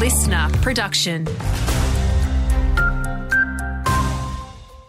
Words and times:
listener 0.00 0.48
production. 0.62 1.26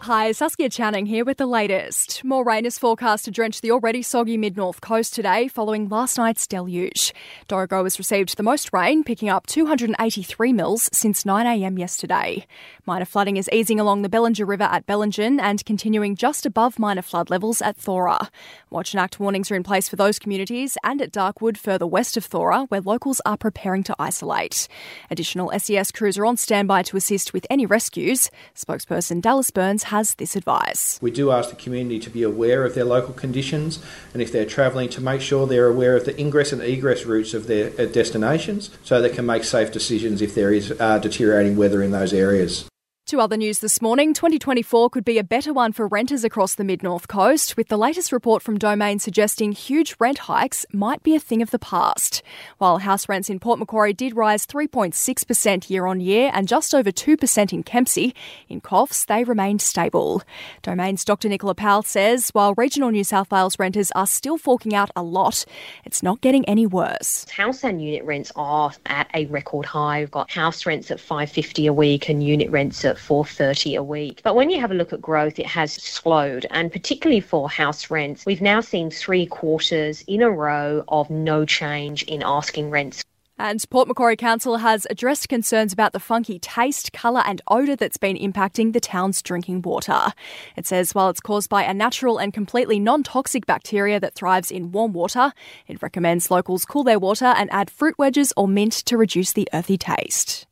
Hi, 0.06 0.32
Saskia 0.32 0.68
Channing 0.68 1.06
here 1.06 1.24
with 1.24 1.36
the 1.36 1.46
latest. 1.46 2.24
More 2.24 2.44
rain 2.44 2.66
is 2.66 2.76
forecast 2.76 3.24
to 3.26 3.30
drench 3.30 3.60
the 3.60 3.70
already 3.70 4.02
soggy 4.02 4.36
mid 4.36 4.56
north 4.56 4.80
coast 4.80 5.14
today 5.14 5.46
following 5.46 5.88
last 5.88 6.18
night's 6.18 6.44
deluge. 6.44 7.14
Dorrigo 7.48 7.84
has 7.84 8.00
received 8.00 8.36
the 8.36 8.42
most 8.42 8.72
rain, 8.72 9.04
picking 9.04 9.28
up 9.28 9.46
283 9.46 10.52
mils 10.54 10.90
since 10.92 11.22
9am 11.22 11.78
yesterday. 11.78 12.44
Minor 12.84 13.04
flooding 13.04 13.36
is 13.36 13.48
easing 13.52 13.78
along 13.78 14.02
the 14.02 14.08
Bellinger 14.08 14.44
River 14.44 14.64
at 14.64 14.88
Bellingen 14.88 15.40
and 15.40 15.64
continuing 15.64 16.16
just 16.16 16.44
above 16.44 16.80
minor 16.80 17.02
flood 17.02 17.30
levels 17.30 17.62
at 17.62 17.76
Thora. 17.76 18.28
Watch 18.70 18.94
and 18.94 19.00
act 19.00 19.20
warnings 19.20 19.52
are 19.52 19.54
in 19.54 19.62
place 19.62 19.88
for 19.88 19.94
those 19.94 20.18
communities 20.18 20.76
and 20.82 21.00
at 21.00 21.12
Darkwood 21.12 21.56
further 21.56 21.86
west 21.86 22.16
of 22.16 22.24
Thora, 22.24 22.64
where 22.64 22.80
locals 22.80 23.20
are 23.24 23.36
preparing 23.36 23.84
to 23.84 23.94
isolate. 24.00 24.66
Additional 25.12 25.56
SES 25.56 25.92
crews 25.92 26.18
are 26.18 26.26
on 26.26 26.36
standby 26.36 26.82
to 26.82 26.96
assist 26.96 27.32
with 27.32 27.46
any 27.48 27.66
rescues. 27.66 28.32
Spokesperson 28.56 29.22
Dallas 29.22 29.52
Burns 29.52 29.91
has 29.92 30.14
this 30.14 30.34
advice. 30.34 30.98
We 31.02 31.10
do 31.10 31.30
ask 31.30 31.50
the 31.50 31.56
community 31.56 31.98
to 32.00 32.10
be 32.10 32.22
aware 32.22 32.64
of 32.64 32.74
their 32.74 32.86
local 32.86 33.12
conditions 33.12 33.78
and 34.14 34.22
if 34.22 34.32
they're 34.32 34.46
travelling 34.46 34.88
to 34.88 35.02
make 35.02 35.20
sure 35.20 35.46
they're 35.46 35.66
aware 35.66 35.96
of 35.96 36.06
the 36.06 36.18
ingress 36.18 36.50
and 36.50 36.62
egress 36.62 37.04
routes 37.04 37.34
of 37.34 37.46
their 37.46 37.72
uh, 37.78 37.84
destinations 37.84 38.70
so 38.82 39.02
they 39.02 39.10
can 39.10 39.26
make 39.26 39.44
safe 39.44 39.70
decisions 39.70 40.22
if 40.22 40.34
there 40.34 40.50
is 40.50 40.72
uh, 40.80 40.98
deteriorating 40.98 41.56
weather 41.56 41.82
in 41.82 41.90
those 41.90 42.14
areas. 42.14 42.71
To 43.12 43.20
other 43.20 43.36
news 43.36 43.58
this 43.58 43.82
morning, 43.82 44.14
2024 44.14 44.88
could 44.88 45.04
be 45.04 45.18
a 45.18 45.22
better 45.22 45.52
one 45.52 45.72
for 45.72 45.86
renters 45.86 46.24
across 46.24 46.54
the 46.54 46.64
mid 46.64 46.82
north 46.82 47.08
coast, 47.08 47.58
with 47.58 47.68
the 47.68 47.76
latest 47.76 48.10
report 48.10 48.42
from 48.42 48.56
Domain 48.56 49.00
suggesting 49.00 49.52
huge 49.52 49.94
rent 49.98 50.16
hikes 50.16 50.64
might 50.72 51.02
be 51.02 51.14
a 51.14 51.20
thing 51.20 51.42
of 51.42 51.50
the 51.50 51.58
past. 51.58 52.22
While 52.56 52.78
house 52.78 53.10
rents 53.10 53.28
in 53.28 53.38
Port 53.38 53.58
Macquarie 53.58 53.92
did 53.92 54.16
rise 54.16 54.46
3.6% 54.46 55.68
year 55.68 55.84
on 55.84 56.00
year 56.00 56.30
and 56.32 56.48
just 56.48 56.74
over 56.74 56.90
2% 56.90 57.52
in 57.52 57.62
Kempsey, 57.62 58.14
in 58.48 58.62
Coffs 58.62 59.04
they 59.04 59.24
remained 59.24 59.60
stable. 59.60 60.22
Domain's 60.62 61.04
Dr. 61.04 61.28
Nicola 61.28 61.54
Powell 61.54 61.82
says 61.82 62.30
while 62.30 62.54
regional 62.56 62.90
New 62.90 63.04
South 63.04 63.30
Wales 63.30 63.58
renters 63.58 63.90
are 63.90 64.06
still 64.06 64.38
forking 64.38 64.74
out 64.74 64.90
a 64.96 65.02
lot, 65.02 65.44
it's 65.84 66.02
not 66.02 66.22
getting 66.22 66.46
any 66.46 66.64
worse. 66.64 67.28
House 67.28 67.62
and 67.62 67.84
unit 67.84 68.04
rents 68.04 68.32
are 68.36 68.72
at 68.86 69.10
a 69.12 69.26
record 69.26 69.66
high. 69.66 70.00
We've 70.00 70.10
got 70.10 70.30
house 70.30 70.64
rents 70.64 70.90
at 70.90 70.98
550 70.98 71.66
a 71.66 71.74
week 71.74 72.08
and 72.08 72.24
unit 72.24 72.50
rents 72.50 72.86
at 72.86 73.01
430 73.02 73.74
a 73.74 73.82
week. 73.82 74.20
But 74.22 74.36
when 74.36 74.50
you 74.50 74.60
have 74.60 74.70
a 74.70 74.74
look 74.74 74.92
at 74.92 75.02
growth, 75.02 75.38
it 75.38 75.46
has 75.46 75.72
slowed, 75.72 76.46
and 76.50 76.72
particularly 76.72 77.20
for 77.20 77.50
house 77.50 77.90
rents, 77.90 78.24
we've 78.24 78.40
now 78.40 78.60
seen 78.60 78.90
three 78.90 79.26
quarters 79.26 80.02
in 80.06 80.22
a 80.22 80.30
row 80.30 80.84
of 80.88 81.10
no 81.10 81.44
change 81.44 82.02
in 82.04 82.22
asking 82.22 82.70
rents. 82.70 83.02
And 83.38 83.64
Port 83.70 83.88
Macquarie 83.88 84.16
Council 84.16 84.58
has 84.58 84.86
addressed 84.88 85.28
concerns 85.28 85.72
about 85.72 85.92
the 85.92 85.98
funky 85.98 86.38
taste, 86.38 86.92
colour, 86.92 87.22
and 87.26 87.42
odour 87.48 87.74
that's 87.74 87.96
been 87.96 88.16
impacting 88.16 88.72
the 88.72 88.78
town's 88.78 89.20
drinking 89.20 89.62
water. 89.62 90.12
It 90.56 90.64
says 90.64 90.94
while 90.94 91.08
it's 91.08 91.20
caused 91.20 91.48
by 91.48 91.64
a 91.64 91.74
natural 91.74 92.18
and 92.18 92.32
completely 92.32 92.78
non 92.78 93.02
toxic 93.02 93.44
bacteria 93.44 93.98
that 93.98 94.14
thrives 94.14 94.52
in 94.52 94.70
warm 94.70 94.92
water, 94.92 95.32
it 95.66 95.82
recommends 95.82 96.30
locals 96.30 96.64
cool 96.64 96.84
their 96.84 97.00
water 97.00 97.24
and 97.24 97.50
add 97.52 97.68
fruit 97.68 97.98
wedges 97.98 98.32
or 98.36 98.46
mint 98.46 98.72
to 98.72 98.96
reduce 98.96 99.32
the 99.32 99.48
earthy 99.52 99.76
taste. 99.76 100.46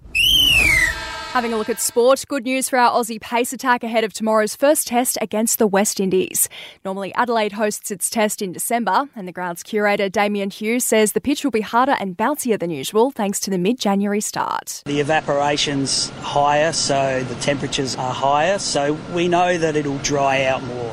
Having 1.31 1.53
a 1.53 1.59
look 1.59 1.69
at 1.69 1.79
sport, 1.79 2.25
good 2.27 2.43
news 2.43 2.69
for 2.69 2.77
our 2.77 2.91
Aussie 2.91 3.21
pace 3.21 3.53
attack 3.53 3.85
ahead 3.85 4.03
of 4.03 4.13
tomorrow's 4.13 4.57
first 4.57 4.89
test 4.89 5.17
against 5.21 5.61
the 5.61 5.67
West 5.69 6.01
Indies. 6.01 6.49
Normally, 6.85 7.15
Adelaide 7.15 7.53
hosts 7.53 7.93
its 7.93 8.11
test 8.11 8.43
in 8.43 8.51
December, 8.51 9.09
and 9.15 9.29
the 9.29 9.33
grounds 9.33 9.63
curator 9.63 10.09
Damien 10.09 10.51
Hughes 10.51 10.85
says 10.85 11.13
the 11.13 11.21
pitch 11.21 11.45
will 11.45 11.53
be 11.53 11.61
harder 11.61 11.95
and 12.01 12.17
bouncier 12.17 12.59
than 12.59 12.71
usual 12.71 13.13
thanks 13.13 13.39
to 13.41 13.51
the 13.51 13.59
mid 13.59 13.79
January 13.79 14.21
start. 14.21 14.83
The 14.87 14.99
evaporation's 14.99 16.09
higher, 16.19 16.73
so 16.73 17.23
the 17.23 17.37
temperatures 17.37 17.95
are 17.95 18.13
higher, 18.13 18.59
so 18.59 18.95
we 19.15 19.29
know 19.29 19.57
that 19.57 19.77
it'll 19.77 19.99
dry 19.99 20.43
out 20.47 20.65
more. 20.65 20.93